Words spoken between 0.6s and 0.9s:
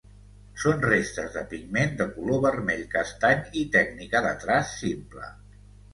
Són